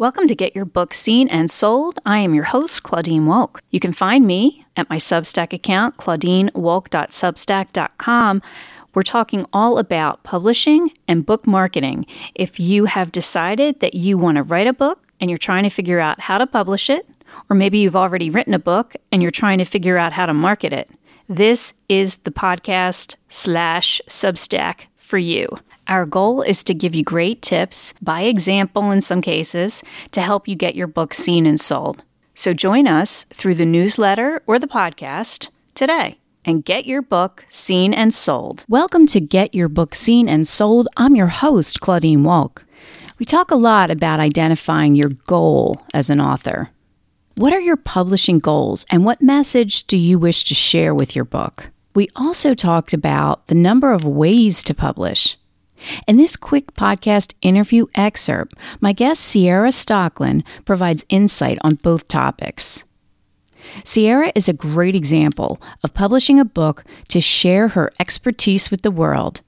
Welcome 0.00 0.26
to 0.28 0.34
Get 0.34 0.56
Your 0.56 0.64
Book 0.64 0.94
Seen 0.94 1.28
and 1.28 1.50
Sold. 1.50 1.98
I 2.06 2.20
am 2.20 2.32
your 2.32 2.44
host, 2.44 2.84
Claudine 2.84 3.26
Wolk. 3.26 3.60
You 3.68 3.80
can 3.80 3.92
find 3.92 4.26
me 4.26 4.64
at 4.74 4.88
my 4.88 4.96
Substack 4.96 5.52
account, 5.52 5.98
claudinewolk.substack.com. 5.98 8.42
We're 8.94 9.02
talking 9.02 9.44
all 9.52 9.76
about 9.76 10.22
publishing 10.22 10.90
and 11.06 11.26
book 11.26 11.46
marketing. 11.46 12.06
If 12.34 12.58
you 12.58 12.86
have 12.86 13.12
decided 13.12 13.80
that 13.80 13.92
you 13.92 14.16
want 14.16 14.36
to 14.36 14.42
write 14.42 14.66
a 14.66 14.72
book 14.72 15.06
and 15.20 15.28
you're 15.28 15.36
trying 15.36 15.64
to 15.64 15.68
figure 15.68 16.00
out 16.00 16.18
how 16.18 16.38
to 16.38 16.46
publish 16.46 16.88
it, 16.88 17.06
or 17.50 17.56
maybe 17.56 17.76
you've 17.76 17.94
already 17.94 18.30
written 18.30 18.54
a 18.54 18.58
book 18.58 18.96
and 19.12 19.20
you're 19.20 19.30
trying 19.30 19.58
to 19.58 19.66
figure 19.66 19.98
out 19.98 20.14
how 20.14 20.24
to 20.24 20.32
market 20.32 20.72
it, 20.72 20.88
this 21.28 21.74
is 21.90 22.16
the 22.24 22.30
podcast 22.30 23.16
slash 23.28 24.00
Substack 24.08 24.86
for 24.96 25.18
you. 25.18 25.46
Our 25.90 26.06
goal 26.06 26.42
is 26.42 26.62
to 26.64 26.72
give 26.72 26.94
you 26.94 27.02
great 27.02 27.42
tips, 27.42 27.94
by 28.00 28.20
example 28.22 28.92
in 28.92 29.00
some 29.00 29.20
cases, 29.20 29.82
to 30.12 30.20
help 30.20 30.46
you 30.46 30.54
get 30.54 30.76
your 30.76 30.86
book 30.86 31.12
seen 31.12 31.46
and 31.46 31.58
sold. 31.58 32.04
So 32.32 32.54
join 32.54 32.86
us 32.86 33.24
through 33.34 33.56
the 33.56 33.66
newsletter 33.66 34.40
or 34.46 34.60
the 34.60 34.68
podcast 34.68 35.48
today 35.74 36.18
and 36.44 36.64
get 36.64 36.86
your 36.86 37.02
book 37.02 37.44
seen 37.48 37.92
and 37.92 38.14
sold. 38.14 38.64
Welcome 38.68 39.08
to 39.08 39.20
Get 39.20 39.52
Your 39.52 39.68
Book 39.68 39.96
Seen 39.96 40.28
and 40.28 40.46
Sold. 40.46 40.86
I'm 40.96 41.16
your 41.16 41.26
host, 41.26 41.80
Claudine 41.80 42.22
Wolk. 42.22 42.62
We 43.18 43.26
talk 43.26 43.50
a 43.50 43.56
lot 43.56 43.90
about 43.90 44.20
identifying 44.20 44.94
your 44.94 45.10
goal 45.26 45.82
as 45.92 46.08
an 46.08 46.20
author. 46.20 46.70
What 47.34 47.52
are 47.52 47.60
your 47.60 47.76
publishing 47.76 48.38
goals 48.38 48.86
and 48.90 49.04
what 49.04 49.20
message 49.22 49.88
do 49.88 49.96
you 49.96 50.20
wish 50.20 50.44
to 50.44 50.54
share 50.54 50.94
with 50.94 51.16
your 51.16 51.24
book? 51.24 51.70
We 51.96 52.08
also 52.14 52.54
talked 52.54 52.92
about 52.92 53.48
the 53.48 53.56
number 53.56 53.92
of 53.92 54.04
ways 54.04 54.62
to 54.62 54.72
publish. 54.72 55.36
In 56.06 56.16
this 56.16 56.36
quick 56.36 56.74
podcast 56.74 57.34
interview 57.42 57.86
excerpt, 57.94 58.54
my 58.80 58.92
guest 58.92 59.32
Ciara 59.32 59.68
Stockland 59.68 60.44
provides 60.64 61.04
insight 61.08 61.58
on 61.62 61.76
both 61.76 62.08
topics. 62.08 62.84
Sierra 63.84 64.32
is 64.34 64.48
a 64.48 64.54
great 64.54 64.96
example 64.96 65.60
of 65.84 65.94
publishing 65.94 66.40
a 66.40 66.44
book 66.44 66.84
to 67.08 67.20
share 67.20 67.68
her 67.68 67.92
expertise 68.00 68.70
with 68.70 68.82
the 68.82 68.90
world. 68.90 69.42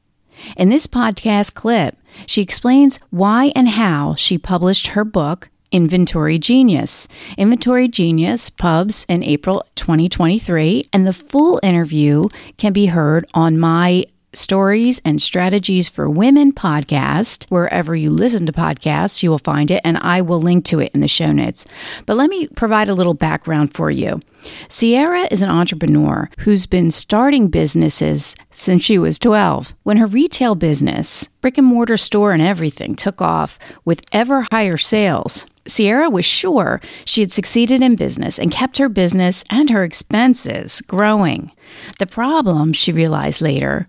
In 0.56 0.68
this 0.68 0.86
podcast 0.86 1.54
clip, 1.54 1.96
she 2.26 2.42
explains 2.42 2.98
why 3.10 3.52
and 3.54 3.70
how 3.70 4.14
she 4.16 4.38
published 4.38 4.88
her 4.88 5.04
book, 5.04 5.48
Inventory 5.70 6.38
Genius. 6.38 7.08
Inventory 7.38 7.88
Genius 7.88 8.50
pubs 8.50 9.06
in 9.08 9.22
April 9.22 9.64
2023, 9.76 10.84
and 10.92 11.06
the 11.06 11.12
full 11.12 11.58
interview 11.62 12.28
can 12.58 12.72
be 12.72 12.86
heard 12.86 13.26
on 13.32 13.58
my 13.58 14.04
Stories 14.34 15.00
and 15.04 15.20
Strategies 15.20 15.88
for 15.88 16.08
Women 16.08 16.52
podcast. 16.52 17.44
Wherever 17.50 17.94
you 17.94 18.10
listen 18.10 18.46
to 18.46 18.52
podcasts, 18.52 19.22
you 19.22 19.28
will 19.30 19.38
find 19.38 19.70
it, 19.70 19.82
and 19.84 19.98
I 19.98 20.22
will 20.22 20.40
link 20.40 20.64
to 20.66 20.80
it 20.80 20.90
in 20.94 21.00
the 21.00 21.08
show 21.08 21.32
notes. 21.32 21.66
But 22.06 22.16
let 22.16 22.30
me 22.30 22.46
provide 22.48 22.88
a 22.88 22.94
little 22.94 23.14
background 23.14 23.74
for 23.74 23.90
you. 23.90 24.20
Ciara 24.68 25.28
is 25.30 25.42
an 25.42 25.50
entrepreneur 25.50 26.30
who's 26.38 26.64
been 26.64 26.90
starting 26.90 27.48
businesses 27.48 28.34
since 28.50 28.82
she 28.82 28.98
was 28.98 29.18
12. 29.18 29.74
When 29.82 29.98
her 29.98 30.06
retail 30.06 30.54
business, 30.54 31.28
brick 31.42 31.58
and 31.58 31.66
mortar 31.66 31.98
store 31.98 32.32
and 32.32 32.42
everything, 32.42 32.96
took 32.96 33.20
off 33.20 33.58
with 33.84 34.02
ever 34.12 34.46
higher 34.50 34.78
sales, 34.78 35.46
Ciara 35.66 36.10
was 36.10 36.24
sure 36.24 36.80
she 37.04 37.20
had 37.20 37.32
succeeded 37.32 37.82
in 37.82 37.96
business 37.96 38.38
and 38.38 38.50
kept 38.50 38.78
her 38.78 38.88
business 38.88 39.44
and 39.50 39.70
her 39.70 39.84
expenses 39.84 40.80
growing. 40.82 41.52
The 41.98 42.06
problem, 42.06 42.72
she 42.72 42.92
realized 42.92 43.40
later, 43.40 43.86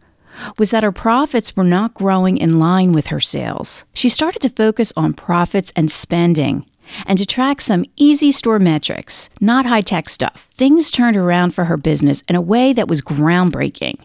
was 0.58 0.72
that 0.72 0.84
her 0.84 0.92
profits 0.92 1.56
were 1.56 1.64
not 1.64 1.94
growing 1.94 2.38
in 2.38 2.60
line 2.60 2.92
with 2.92 3.08
her 3.08 3.20
sales. 3.20 3.86
She 3.94 4.10
started 4.10 4.42
to 4.42 4.50
focus 4.50 4.94
on 4.96 5.14
profits 5.14 5.72
and 5.76 5.92
spending 5.92 6.66
and 7.06 7.18
to 7.18 7.26
track 7.26 7.62
some 7.62 7.86
easy 7.96 8.32
store 8.32 8.60
metrics, 8.60 9.30
not 9.40 9.66
high 9.66 9.82
tech 9.82 10.10
stuff. 10.10 10.50
Things 10.54 10.92
turned 10.92 11.18
around 11.18 11.54
for 11.54 11.66
her 11.66 11.78
business 11.78 12.24
in 12.28 12.36
a 12.36 12.42
way 12.42 12.74
that 12.74 12.88
was 12.88 13.02
groundbreaking. 13.02 13.96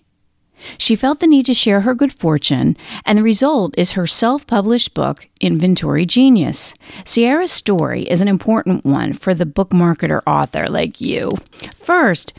She 0.77 0.97
felt 0.97 1.21
the 1.21 1.27
need 1.27 1.47
to 1.47 1.55
share 1.55 1.83
her 1.83 1.95
good 1.95 2.13
fortune, 2.13 2.77
and 3.07 3.17
the 3.17 3.23
result 3.23 3.75
is 3.79 3.93
her 3.93 4.07
self 4.07 4.47
published 4.47 4.93
book, 4.93 5.29
Inventory 5.41 6.05
Genius. 6.05 6.75
Ciara's 7.05 7.53
story 7.53 8.03
is 8.03 8.21
an 8.21 8.29
important 8.29 8.85
one 8.85 9.13
for 9.13 9.35
the 9.35 9.47
book 9.47 9.71
marketer 9.71 10.21
author 10.27 10.67
like 10.69 11.01
you. 11.01 11.31
First, 11.77 12.33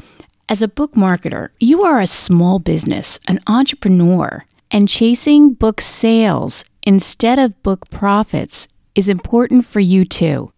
as 0.50 0.64
a 0.64 0.68
book 0.68 0.94
marketer, 0.94 1.50
you 1.60 1.84
are 1.84 2.02
a 2.02 2.08
small 2.08 2.58
business, 2.58 3.20
an 3.28 3.40
entrepreneur, 3.46 4.44
and 4.72 4.90
chasing 4.90 5.54
book 5.54 5.80
sales 5.80 6.66
instead 6.82 7.38
of 7.38 7.62
book 7.62 7.90
profits 7.92 8.68
is 8.96 9.08
important 9.08 9.64
for 9.64 9.80
you 9.80 10.04
too. 10.04 10.52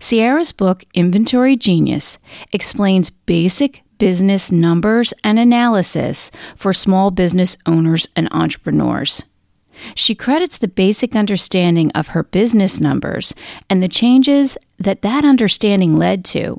Ciara's 0.00 0.50
book, 0.50 0.84
Inventory 0.94 1.56
Genius, 1.56 2.18
explains 2.52 3.10
basic 3.10 3.82
business 3.98 4.50
numbers 4.50 5.14
and 5.22 5.38
analysis 5.38 6.32
for 6.56 6.72
small 6.72 7.12
business 7.12 7.56
owners 7.66 8.08
and 8.16 8.28
entrepreneurs. 8.32 9.24
She 9.94 10.16
credits 10.16 10.58
the 10.58 10.68
basic 10.68 11.14
understanding 11.14 11.92
of 11.92 12.08
her 12.08 12.24
business 12.24 12.80
numbers 12.80 13.32
and 13.68 13.80
the 13.80 13.88
changes 13.88 14.58
that 14.78 15.02
that 15.02 15.24
understanding 15.24 15.96
led 15.96 16.24
to 16.26 16.58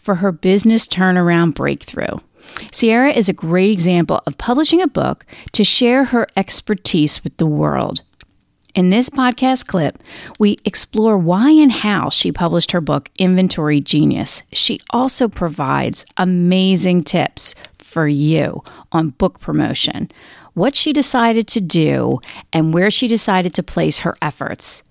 for 0.00 0.16
her 0.16 0.32
business 0.32 0.86
turnaround 0.86 1.54
breakthrough. 1.54 2.18
Ciara 2.72 3.12
is 3.12 3.28
a 3.28 3.34
great 3.34 3.70
example 3.70 4.20
of 4.26 4.38
publishing 4.38 4.82
a 4.82 4.88
book 4.88 5.24
to 5.52 5.64
share 5.64 6.06
her 6.06 6.26
expertise 6.36 7.22
with 7.22 7.36
the 7.36 7.46
world. 7.46 8.02
In 8.74 8.88
this 8.88 9.10
podcast 9.10 9.66
clip, 9.66 9.98
we 10.38 10.56
explore 10.64 11.18
why 11.18 11.50
and 11.50 11.70
how 11.70 12.08
she 12.08 12.32
published 12.32 12.72
her 12.72 12.80
book, 12.80 13.10
Inventory 13.18 13.80
Genius. 13.80 14.42
She 14.52 14.80
also 14.90 15.28
provides 15.28 16.06
amazing 16.16 17.04
tips 17.04 17.54
for 17.74 18.08
you 18.08 18.62
on 18.90 19.10
book 19.10 19.40
promotion, 19.40 20.08
what 20.54 20.74
she 20.74 20.94
decided 20.94 21.46
to 21.48 21.60
do, 21.60 22.18
and 22.50 22.72
where 22.72 22.90
she 22.90 23.08
decided 23.08 23.54
to 23.54 23.62
place 23.62 23.98
her 23.98 24.16
efforts, 24.22 24.82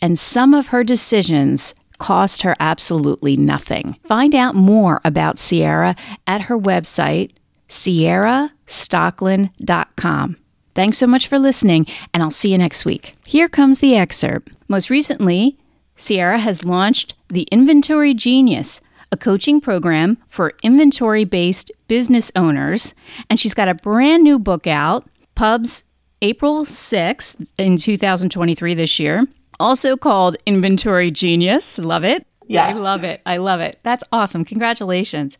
and 0.00 0.18
some 0.18 0.54
of 0.54 0.68
her 0.68 0.82
decisions 0.82 1.74
cost 1.98 2.42
her 2.42 2.54
absolutely 2.60 3.36
nothing. 3.36 3.96
Find 4.04 4.34
out 4.34 4.54
more 4.54 5.00
about 5.04 5.36
Ciara 5.36 5.94
at 6.26 6.42
her 6.42 6.58
website, 6.58 7.32
ciarastockland.com. 7.68 10.36
Thanks 10.74 10.98
so 10.98 11.06
much 11.06 11.26
for 11.26 11.38
listening, 11.38 11.86
and 12.14 12.22
I'll 12.22 12.30
see 12.30 12.52
you 12.52 12.58
next 12.58 12.84
week. 12.84 13.16
Here 13.26 13.48
comes 13.48 13.80
the 13.80 13.96
excerpt. 13.96 14.52
Most 14.68 14.90
recently, 14.90 15.58
Ciara 15.96 16.38
has 16.38 16.64
launched 16.64 17.16
the 17.28 17.48
Inventory 17.50 18.14
Genius, 18.14 18.80
a 19.10 19.16
coaching 19.16 19.60
program 19.60 20.18
for 20.28 20.54
inventory 20.62 21.24
based 21.24 21.72
business 21.88 22.30
owners, 22.36 22.94
and 23.28 23.40
she's 23.40 23.54
got 23.54 23.68
a 23.68 23.74
brand 23.74 24.22
new 24.22 24.38
book 24.38 24.68
out, 24.68 25.08
Pubs 25.34 25.82
April 26.22 26.64
6th 26.64 27.44
in 27.58 27.76
2023 27.76 28.74
this 28.74 28.98
year 28.98 29.26
also 29.60 29.96
called 29.96 30.36
Inventory 30.46 31.10
Genius. 31.10 31.78
Love 31.78 32.04
it. 32.04 32.26
Yeah. 32.48 32.66
I 32.66 32.72
love 32.72 33.04
it. 33.04 33.20
I 33.26 33.36
love 33.36 33.60
it. 33.60 33.78
That's 33.82 34.02
awesome. 34.10 34.44
Congratulations. 34.44 35.36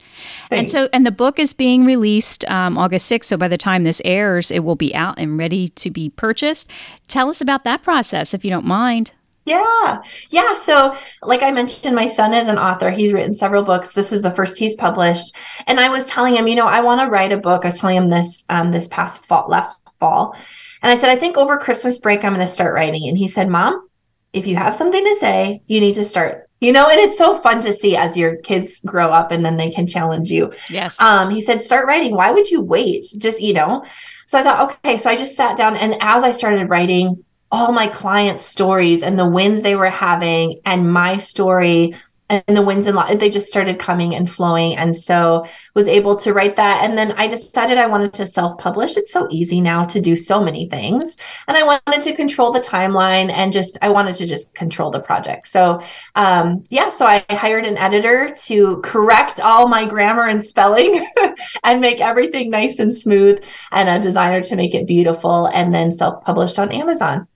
Thanks. 0.51 0.75
And 0.75 0.83
so, 0.85 0.89
and 0.93 1.07
the 1.07 1.11
book 1.11 1.39
is 1.39 1.55
being 1.55 1.87
released 1.87 2.45
um, 2.51 2.77
August 2.77 3.11
6th. 3.11 3.25
So 3.25 3.37
by 3.39 3.49
the 3.49 3.57
time 3.57 3.85
this 3.85 4.03
airs, 4.05 4.51
it 4.51 4.61
will 4.61 4.77
be 4.77 4.95
out 4.95 5.19
and 5.19 5.39
ready 5.39 5.71
to 5.71 5.91
be 5.91 6.11
purchased. 6.11 6.71
Tell 7.09 7.31
us 7.31 7.41
about 7.41 7.65
that 7.65 7.83
process, 7.83 8.35
if 8.35 8.45
you 8.45 8.51
don't 8.51 8.67
mind. 8.67 9.13
Yeah. 9.47 10.03
Yeah. 10.29 10.53
So, 10.53 10.95
like 11.23 11.43
I 11.43 11.51
mentioned, 11.51 11.97
my 11.97 12.07
son 12.07 12.35
is 12.35 12.49
an 12.49 12.59
author. 12.59 12.91
He's 12.91 13.15
written 13.15 13.33
several 13.33 13.63
books. 13.63 13.95
This 13.95 14.13
is 14.13 14.21
the 14.21 14.33
first 14.33 14.59
he's 14.59 14.75
published. 14.75 15.35
And 15.67 15.81
I 15.81 15.89
was 15.89 16.05
telling 16.05 16.37
him, 16.37 16.47
you 16.47 16.55
know, 16.55 16.67
I 16.67 16.83
want 16.83 17.01
to 17.01 17.07
write 17.07 17.33
a 17.33 17.39
book. 17.39 17.65
I 17.65 17.69
was 17.69 17.79
telling 17.79 17.97
him 17.97 18.11
this 18.11 18.45
um, 18.51 18.71
this 18.71 18.89
past 18.89 19.25
fall, 19.25 19.49
last 19.49 19.75
fall. 19.99 20.37
And 20.83 20.93
I 20.93 21.01
said, 21.01 21.09
I 21.09 21.17
think 21.17 21.39
over 21.39 21.57
Christmas 21.57 21.97
break, 21.97 22.25
I'm 22.25 22.35
going 22.35 22.47
to 22.47 22.53
start 22.53 22.75
writing. 22.75 23.09
And 23.09 23.17
he 23.17 23.27
said, 23.27 23.49
Mom, 23.49 23.88
if 24.33 24.47
you 24.47 24.57
have 24.57 24.77
something 24.77 25.05
to 25.05 25.17
say, 25.17 25.63
you 25.67 25.81
need 25.81 25.95
to 25.95 26.05
start. 26.05 26.49
You 26.61 26.73
know, 26.73 26.89
and 26.89 26.99
it's 26.99 27.17
so 27.17 27.39
fun 27.39 27.61
to 27.61 27.73
see 27.73 27.97
as 27.97 28.17
your 28.17 28.37
kids 28.37 28.81
grow 28.81 29.11
up 29.11 29.31
and 29.31 29.45
then 29.45 29.57
they 29.57 29.71
can 29.71 29.87
challenge 29.87 30.29
you. 30.29 30.53
Yes. 30.69 30.97
Um, 30.99 31.31
he 31.31 31.41
said, 31.41 31.61
start 31.61 31.87
writing. 31.87 32.15
Why 32.15 32.33
would 32.33 32.51
you 32.51 32.61
wait? 32.61 33.07
Just, 33.17 33.41
you 33.41 33.55
know. 33.55 33.85
So 34.27 34.39
I 34.39 34.43
thought, 34.43 34.79
okay. 34.85 34.99
So 34.99 35.09
I 35.09 35.17
just 35.17 35.37
sat 35.37 35.57
down 35.57 35.77
and 35.77 35.97
as 36.01 36.25
I 36.25 36.33
started 36.33 36.69
writing 36.69 37.25
all 37.51 37.73
my 37.73 37.87
clients' 37.87 38.45
stories 38.45 39.03
and 39.03 39.19
the 39.19 39.27
wins 39.27 39.63
they 39.63 39.77
were 39.77 39.89
having 39.89 40.61
and 40.67 40.93
my 40.93 41.17
story 41.17 41.95
and 42.31 42.57
the 42.57 42.63
winds 42.63 42.87
and 42.87 42.97
losses 42.97 43.19
they 43.19 43.31
just 43.31 43.49
started 43.49 43.79
coming 43.79 44.15
and 44.15 44.31
flowing 44.31 44.77
and 44.77 44.97
so 44.97 45.47
was 45.75 45.89
able 45.89 46.17
to 46.17 46.33
write 46.33 46.57
that. 46.57 46.85
And 46.85 46.97
then 46.97 47.13
i 47.13 47.27
decided 47.27 47.79
i 47.79 47.87
wanted 47.87 48.13
to 48.15 48.27
self-publish. 48.27 48.97
It's 48.97 49.13
so 49.13 49.27
easy 49.31 49.61
now 49.61 49.85
to 49.87 50.01
do 50.01 50.17
so 50.17 50.43
many 50.43 50.69
things. 50.69 51.17
And 51.47 51.57
i 51.57 51.63
wanted 51.63 52.03
to 52.03 52.15
control 52.15 52.53
the 52.53 52.61
timeline 52.61 53.31
and 53.31 53.53
just 53.53 53.79
i 53.83 53.89
wanted 53.89 54.15
to 54.17 54.27
just 54.27 54.55
control 54.55 54.91
the 54.91 55.01
project. 55.01 55.49
So 55.49 55.83
um, 56.15 56.65
yeah 56.71 56.91
so 56.91 57.07
i 57.07 57.25
hired 57.31 57.65
an 57.65 57.79
editor 57.79 58.29
to 58.29 58.81
correct 58.83 59.41
all 59.41 59.69
my 59.69 59.87
grammar 59.87 60.27
and 60.27 60.45
spelling 60.45 61.09
and 61.65 61.81
make 61.81 62.01
everything 62.01 62.51
nice 62.51 62.79
and 62.79 62.95
smooth 62.95 63.43
and 63.73 63.89
a 63.89 63.99
designer 63.99 64.43
to 64.43 64.57
make 64.57 64.75
it 64.75 64.87
beautiful 64.87 65.47
and 65.47 65.73
then 65.73 65.91
self-published 65.93 66.59
on 66.59 66.73
amazon 66.73 67.27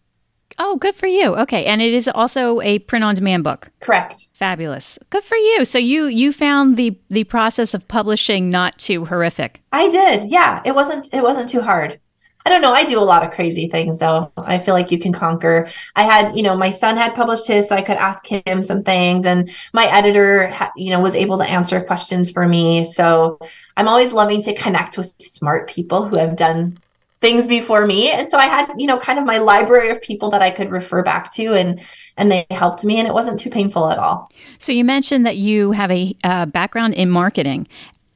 Oh, 0.58 0.76
good 0.76 0.94
for 0.94 1.06
you. 1.06 1.36
Okay, 1.36 1.64
and 1.64 1.80
it 1.80 1.92
is 1.92 2.08
also 2.08 2.60
a 2.60 2.78
print-on-demand 2.80 3.44
book. 3.44 3.70
Correct. 3.80 4.28
Fabulous. 4.34 4.98
Good 5.10 5.24
for 5.24 5.36
you. 5.36 5.64
So 5.64 5.78
you 5.78 6.06
you 6.06 6.32
found 6.32 6.76
the 6.76 6.96
the 7.08 7.24
process 7.24 7.74
of 7.74 7.86
publishing 7.88 8.50
not 8.50 8.78
too 8.78 9.04
horrific. 9.04 9.60
I 9.72 9.88
did. 9.90 10.30
Yeah, 10.30 10.62
it 10.64 10.74
wasn't 10.74 11.08
it 11.12 11.22
wasn't 11.22 11.48
too 11.48 11.60
hard. 11.60 11.98
I 12.44 12.50
don't 12.50 12.60
know. 12.60 12.72
I 12.72 12.84
do 12.84 12.98
a 12.98 13.00
lot 13.00 13.24
of 13.24 13.30
crazy 13.30 13.68
things 13.68 14.00
though. 14.00 14.32
I 14.36 14.58
feel 14.58 14.74
like 14.74 14.90
you 14.90 14.98
can 14.98 15.12
conquer. 15.12 15.68
I 15.94 16.02
had, 16.02 16.36
you 16.36 16.42
know, 16.42 16.56
my 16.56 16.72
son 16.72 16.96
had 16.96 17.14
published 17.14 17.46
his, 17.46 17.68
so 17.68 17.76
I 17.76 17.82
could 17.82 17.98
ask 17.98 18.26
him 18.26 18.64
some 18.64 18.82
things, 18.82 19.26
and 19.26 19.48
my 19.72 19.86
editor, 19.86 20.52
you 20.76 20.90
know, 20.90 20.98
was 20.98 21.14
able 21.14 21.38
to 21.38 21.48
answer 21.48 21.80
questions 21.80 22.32
for 22.32 22.48
me. 22.48 22.84
So 22.84 23.38
I'm 23.76 23.86
always 23.86 24.12
loving 24.12 24.42
to 24.42 24.54
connect 24.54 24.98
with 24.98 25.12
smart 25.20 25.68
people 25.68 26.08
who 26.08 26.18
have 26.18 26.34
done 26.34 26.78
things 27.22 27.46
before 27.46 27.86
me, 27.86 28.10
and 28.10 28.28
so 28.28 28.36
I 28.36 28.46
had, 28.46 28.70
you 28.76 28.86
know, 28.86 28.98
kind 28.98 29.18
of 29.18 29.24
my 29.24 29.38
library 29.38 29.88
of 29.88 30.02
people 30.02 30.28
that 30.30 30.42
I 30.42 30.50
could 30.50 30.70
refer 30.70 31.02
back 31.02 31.32
to, 31.34 31.54
and 31.54 31.80
and 32.18 32.30
they 32.30 32.44
helped 32.50 32.84
me, 32.84 32.98
and 32.98 33.08
it 33.08 33.14
wasn't 33.14 33.40
too 33.40 33.48
painful 33.48 33.90
at 33.90 33.96
all. 33.96 34.30
So 34.58 34.72
you 34.72 34.84
mentioned 34.84 35.24
that 35.24 35.38
you 35.38 35.72
have 35.72 35.90
a 35.90 36.14
uh, 36.24 36.46
background 36.46 36.94
in 36.94 37.08
marketing. 37.08 37.68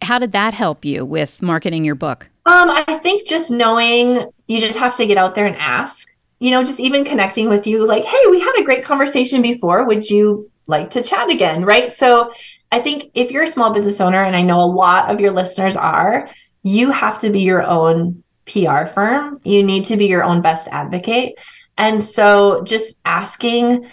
How 0.03 0.19
did 0.19 0.33
that 0.33 0.53
help 0.53 0.85
you 0.85 1.07
with 1.07 1.41
marketing 1.41 1.85
your 1.85 1.95
book? 1.95 2.29
Um, 2.45 2.69
I 2.71 2.99
think 3.03 3.27
just 3.27 3.51
knowing 3.51 4.31
you 4.49 4.61
just 4.61 4.77
have 4.77 4.95
to 4.97 5.07
get 5.07 5.17
out 5.17 5.35
there 5.35 5.47
and 5.47 5.57
ask. 5.57 6.09
You 6.39 6.51
know, 6.51 6.63
just 6.63 6.81
even 6.81 7.03
connecting 7.03 7.49
with 7.49 7.67
you, 7.67 7.87
like, 7.87 8.05
hey, 8.05 8.25
we 8.31 8.41
had 8.41 8.53
a 8.59 8.63
great 8.63 8.85
conversation 8.85 9.41
before. 9.41 9.87
Would 9.87 10.11
you 10.11 10.51
like 10.67 10.91
to 10.91 11.01
chat 11.01 11.31
again? 11.31 11.65
Right. 11.65 11.95
So 11.95 12.33
I 12.73 12.81
think 12.81 13.11
if 13.15 13.31
you're 13.31 13.45
a 13.45 13.49
small 13.49 13.73
business 13.73 14.03
owner, 14.03 14.23
and 14.23 14.37
I 14.37 14.43
know 14.43 14.61
a 14.61 14.67
lot 14.67 15.11
of 15.11 15.19
your 15.19 15.31
listeners 15.31 15.77
are, 15.77 16.29
you 16.63 16.91
have 16.91 17.19
to 17.21 17.31
be 17.31 17.41
your 17.41 17.63
own 17.63 18.23
PR 18.47 18.87
firm. 18.87 19.41
You 19.45 19.63
need 19.63 19.85
to 19.87 19.97
be 19.97 20.07
your 20.07 20.25
own 20.25 20.41
best 20.41 20.69
advocate. 20.69 21.35
And 21.79 22.03
so 22.03 22.63
just 22.65 22.97
asking, 23.05 23.87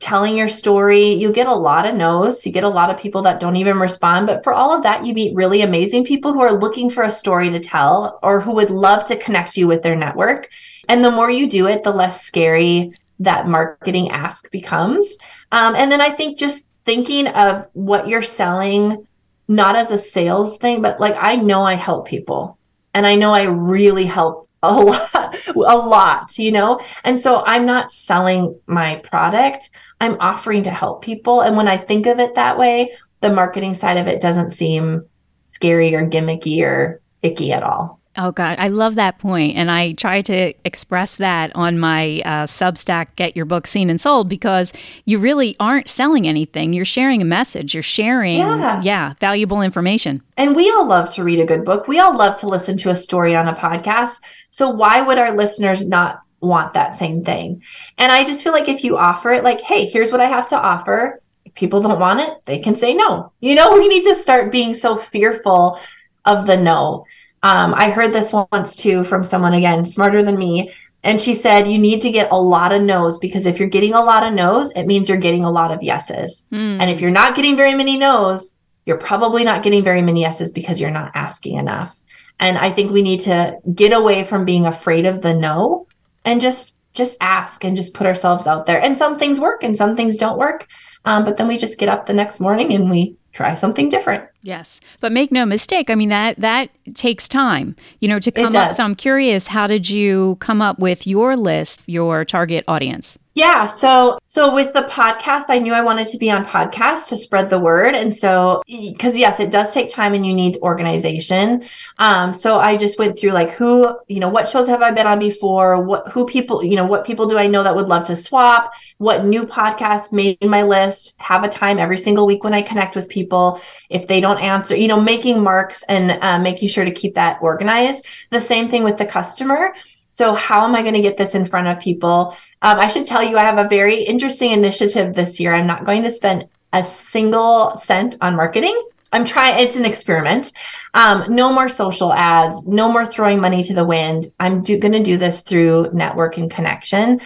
telling 0.00 0.36
your 0.36 0.48
story, 0.48 1.12
you 1.12 1.30
get 1.30 1.46
a 1.46 1.54
lot 1.54 1.86
of 1.86 1.94
no's. 1.94 2.44
You 2.44 2.50
get 2.50 2.64
a 2.64 2.68
lot 2.68 2.90
of 2.90 2.98
people 2.98 3.22
that 3.22 3.38
don't 3.38 3.54
even 3.54 3.78
respond. 3.78 4.26
But 4.26 4.42
for 4.42 4.52
all 4.52 4.74
of 4.74 4.82
that, 4.82 5.06
you 5.06 5.14
meet 5.14 5.36
really 5.36 5.62
amazing 5.62 6.04
people 6.04 6.32
who 6.32 6.40
are 6.40 6.58
looking 6.58 6.90
for 6.90 7.04
a 7.04 7.10
story 7.10 7.48
to 7.50 7.60
tell 7.60 8.18
or 8.24 8.40
who 8.40 8.52
would 8.52 8.70
love 8.70 9.04
to 9.06 9.16
connect 9.16 9.56
you 9.56 9.68
with 9.68 9.82
their 9.82 9.94
network. 9.94 10.48
And 10.88 11.04
the 11.04 11.10
more 11.10 11.30
you 11.30 11.48
do 11.48 11.68
it, 11.68 11.84
the 11.84 11.92
less 11.92 12.22
scary 12.22 12.92
that 13.20 13.46
marketing 13.46 14.10
ask 14.10 14.50
becomes. 14.50 15.14
Um, 15.52 15.76
and 15.76 15.92
then 15.92 16.00
I 16.00 16.10
think 16.10 16.36
just 16.36 16.66
thinking 16.84 17.28
of 17.28 17.66
what 17.74 18.08
you're 18.08 18.22
selling, 18.22 19.06
not 19.46 19.76
as 19.76 19.92
a 19.92 19.98
sales 19.98 20.58
thing, 20.58 20.82
but 20.82 20.98
like 20.98 21.14
I 21.16 21.36
know 21.36 21.62
I 21.62 21.74
help 21.74 22.08
people 22.08 22.58
and 22.94 23.06
I 23.06 23.14
know 23.14 23.32
I 23.32 23.44
really 23.44 24.06
help 24.06 24.48
a 24.62 24.74
lot, 24.82 25.36
a 25.46 25.76
lot, 25.76 26.38
you 26.38 26.52
know? 26.52 26.80
And 27.04 27.18
so 27.18 27.42
I'm 27.46 27.66
not 27.66 27.92
selling 27.92 28.58
my 28.66 28.96
product, 28.96 29.70
I'm 30.00 30.16
offering 30.20 30.62
to 30.64 30.70
help 30.70 31.02
people. 31.02 31.42
And 31.42 31.56
when 31.56 31.68
I 31.68 31.76
think 31.76 32.06
of 32.06 32.18
it 32.18 32.34
that 32.34 32.58
way, 32.58 32.92
the 33.20 33.30
marketing 33.30 33.74
side 33.74 33.96
of 33.96 34.06
it 34.06 34.20
doesn't 34.20 34.52
seem 34.52 35.06
scary 35.42 35.94
or 35.94 36.06
gimmicky 36.06 36.62
or 36.62 37.00
icky 37.22 37.52
at 37.52 37.62
all. 37.62 37.99
Oh 38.22 38.32
God, 38.32 38.56
I 38.58 38.68
love 38.68 38.96
that 38.96 39.18
point, 39.18 39.56
and 39.56 39.70
I 39.70 39.92
try 39.92 40.20
to 40.20 40.52
express 40.66 41.16
that 41.16 41.56
on 41.56 41.78
my 41.78 42.20
uh, 42.26 42.44
Substack. 42.44 43.16
Get 43.16 43.34
your 43.34 43.46
book 43.46 43.66
seen 43.66 43.88
and 43.88 43.98
sold 43.98 44.28
because 44.28 44.74
you 45.06 45.18
really 45.18 45.56
aren't 45.58 45.88
selling 45.88 46.28
anything. 46.28 46.74
You're 46.74 46.84
sharing 46.84 47.22
a 47.22 47.24
message. 47.24 47.72
You're 47.72 47.82
sharing, 47.82 48.36
yeah, 48.36 48.82
yeah 48.82 49.14
valuable 49.20 49.62
information. 49.62 50.20
And 50.36 50.54
we 50.54 50.70
all 50.70 50.86
love 50.86 51.08
to 51.14 51.24
read 51.24 51.40
a 51.40 51.46
good 51.46 51.64
book. 51.64 51.88
We 51.88 51.98
all 51.98 52.14
love 52.14 52.38
to 52.40 52.46
listen 52.46 52.76
to 52.78 52.90
a 52.90 52.96
story 52.96 53.34
on 53.34 53.48
a 53.48 53.54
podcast. 53.54 54.20
So 54.50 54.68
why 54.68 55.00
would 55.00 55.16
our 55.16 55.34
listeners 55.34 55.88
not 55.88 56.20
want 56.40 56.74
that 56.74 56.98
same 56.98 57.24
thing? 57.24 57.62
And 57.96 58.12
I 58.12 58.24
just 58.24 58.42
feel 58.42 58.52
like 58.52 58.68
if 58.68 58.84
you 58.84 58.98
offer 58.98 59.30
it, 59.30 59.44
like, 59.44 59.62
hey, 59.62 59.86
here's 59.86 60.12
what 60.12 60.20
I 60.20 60.26
have 60.26 60.46
to 60.50 60.58
offer. 60.58 61.22
If 61.46 61.54
people 61.54 61.80
don't 61.80 61.98
want 61.98 62.20
it, 62.20 62.34
they 62.44 62.58
can 62.58 62.76
say 62.76 62.92
no. 62.92 63.32
You 63.40 63.54
know, 63.54 63.72
we 63.72 63.88
need 63.88 64.04
to 64.04 64.14
start 64.14 64.52
being 64.52 64.74
so 64.74 64.98
fearful 64.98 65.80
of 66.26 66.46
the 66.46 66.58
no 66.58 67.06
um, 67.42 67.74
I 67.74 67.90
heard 67.90 68.12
this 68.12 68.32
once 68.32 68.76
too 68.76 69.04
from 69.04 69.24
someone 69.24 69.54
again, 69.54 69.84
smarter 69.84 70.22
than 70.22 70.38
me. 70.38 70.72
And 71.02 71.18
she 71.18 71.34
said, 71.34 71.66
you 71.66 71.78
need 71.78 72.02
to 72.02 72.10
get 72.10 72.30
a 72.30 72.38
lot 72.40 72.72
of 72.72 72.82
no's 72.82 73.18
because 73.18 73.46
if 73.46 73.58
you're 73.58 73.68
getting 73.68 73.94
a 73.94 74.02
lot 74.02 74.26
of 74.26 74.34
no's, 74.34 74.70
it 74.72 74.84
means 74.84 75.08
you're 75.08 75.16
getting 75.16 75.44
a 75.44 75.50
lot 75.50 75.72
of 75.72 75.82
yeses. 75.82 76.44
Mm. 76.52 76.80
And 76.80 76.90
if 76.90 77.00
you're 77.00 77.10
not 77.10 77.34
getting 77.34 77.56
very 77.56 77.74
many 77.74 77.96
no's, 77.96 78.56
you're 78.84 78.98
probably 78.98 79.42
not 79.42 79.62
getting 79.62 79.82
very 79.82 80.02
many 80.02 80.20
yeses 80.20 80.52
because 80.52 80.80
you're 80.80 80.90
not 80.90 81.12
asking 81.14 81.56
enough. 81.56 81.96
And 82.38 82.58
I 82.58 82.70
think 82.70 82.92
we 82.92 83.02
need 83.02 83.20
to 83.20 83.58
get 83.74 83.92
away 83.92 84.24
from 84.24 84.44
being 84.44 84.66
afraid 84.66 85.06
of 85.06 85.22
the 85.22 85.34
no 85.34 85.86
and 86.24 86.40
just 86.40 86.76
just 86.92 87.16
ask 87.20 87.64
and 87.64 87.76
just 87.76 87.94
put 87.94 88.06
ourselves 88.06 88.46
out 88.46 88.66
there. 88.66 88.82
And 88.82 88.98
some 88.98 89.18
things 89.18 89.38
work 89.38 89.62
and 89.62 89.76
some 89.76 89.94
things 89.94 90.16
don't 90.16 90.38
work. 90.38 90.66
Um, 91.04 91.24
but 91.24 91.36
then 91.36 91.46
we 91.46 91.56
just 91.56 91.78
get 91.78 91.88
up 91.88 92.04
the 92.04 92.12
next 92.12 92.40
morning 92.40 92.74
and 92.74 92.90
we 92.90 93.14
try 93.32 93.54
something 93.54 93.88
different. 93.88 94.24
Yes. 94.42 94.80
But 95.00 95.12
make 95.12 95.30
no 95.30 95.46
mistake, 95.46 95.90
I 95.90 95.94
mean 95.94 96.08
that 96.08 96.38
that 96.40 96.70
takes 96.94 97.28
time, 97.28 97.76
you 98.00 98.08
know, 98.08 98.18
to 98.18 98.32
come 98.32 98.56
up. 98.56 98.72
So 98.72 98.82
I'm 98.82 98.94
curious, 98.94 99.46
how 99.46 99.66
did 99.66 99.88
you 99.88 100.36
come 100.40 100.60
up 100.60 100.78
with 100.78 101.06
your 101.06 101.36
list, 101.36 101.82
your 101.86 102.24
target 102.24 102.64
audience? 102.66 103.18
Yeah, 103.34 103.66
so 103.66 104.18
so 104.26 104.52
with 104.52 104.72
the 104.72 104.82
podcast, 104.82 105.44
I 105.50 105.60
knew 105.60 105.72
I 105.72 105.82
wanted 105.82 106.08
to 106.08 106.18
be 106.18 106.32
on 106.32 106.44
podcast 106.44 107.06
to 107.08 107.16
spread 107.16 107.48
the 107.48 107.60
word, 107.60 107.94
and 107.94 108.12
so 108.12 108.60
because 108.66 109.16
yes, 109.16 109.38
it 109.38 109.52
does 109.52 109.72
take 109.72 109.88
time 109.88 110.14
and 110.14 110.26
you 110.26 110.34
need 110.34 110.58
organization. 110.62 111.62
Um, 112.00 112.34
so 112.34 112.58
I 112.58 112.76
just 112.76 112.98
went 112.98 113.16
through 113.16 113.30
like 113.30 113.50
who 113.50 113.96
you 114.08 114.18
know 114.18 114.28
what 114.28 114.48
shows 114.48 114.66
have 114.66 114.82
I 114.82 114.90
been 114.90 115.06
on 115.06 115.20
before, 115.20 115.80
what 115.80 116.08
who 116.08 116.26
people 116.26 116.64
you 116.64 116.74
know 116.74 116.84
what 116.84 117.04
people 117.04 117.28
do 117.28 117.38
I 117.38 117.46
know 117.46 117.62
that 117.62 117.74
would 117.74 117.88
love 117.88 118.04
to 118.08 118.16
swap, 118.16 118.72
what 118.98 119.24
new 119.24 119.46
podcasts 119.46 120.10
made 120.10 120.42
my 120.44 120.64
list, 120.64 121.14
have 121.18 121.44
a 121.44 121.48
time 121.48 121.78
every 121.78 121.98
single 121.98 122.26
week 122.26 122.42
when 122.42 122.52
I 122.52 122.62
connect 122.62 122.96
with 122.96 123.08
people. 123.08 123.60
If 123.90 124.08
they 124.08 124.20
don't 124.20 124.38
answer, 124.38 124.74
you 124.74 124.88
know, 124.88 125.00
making 125.00 125.40
marks 125.40 125.84
and 125.84 126.18
uh, 126.20 126.40
making 126.40 126.68
sure 126.68 126.84
to 126.84 126.90
keep 126.90 127.14
that 127.14 127.38
organized. 127.40 128.06
The 128.30 128.40
same 128.40 128.68
thing 128.68 128.82
with 128.82 128.98
the 128.98 129.06
customer. 129.06 129.72
So 130.10 130.34
how 130.34 130.64
am 130.64 130.74
I 130.74 130.82
going 130.82 130.94
to 130.94 131.00
get 131.00 131.16
this 131.16 131.34
in 131.34 131.48
front 131.48 131.68
of 131.68 131.80
people? 131.80 132.36
Um, 132.62 132.78
I 132.78 132.88
should 132.88 133.06
tell 133.06 133.22
you, 133.22 133.38
I 133.38 133.42
have 133.42 133.58
a 133.58 133.68
very 133.68 134.02
interesting 134.02 134.52
initiative 134.52 135.14
this 135.14 135.40
year. 135.40 135.54
I'm 135.54 135.66
not 135.66 135.86
going 135.86 136.02
to 136.02 136.10
spend 136.10 136.46
a 136.72 136.86
single 136.86 137.76
cent 137.76 138.16
on 138.20 138.36
marketing. 138.36 138.80
I'm 139.12 139.24
trying, 139.24 139.58
it's 139.58 139.76
an 139.76 139.84
experiment. 139.84 140.52
Um, 140.94 141.24
no 141.28 141.52
more 141.52 141.68
social 141.68 142.12
ads, 142.12 142.66
no 142.66 142.90
more 142.90 143.06
throwing 143.06 143.40
money 143.40 143.62
to 143.64 143.74
the 143.74 143.84
wind. 143.84 144.26
I'm 144.38 144.62
going 144.62 144.92
to 144.92 145.02
do 145.02 145.16
this 145.16 145.40
through 145.40 145.90
network 145.92 146.36
and 146.36 146.50
connection 146.50 147.20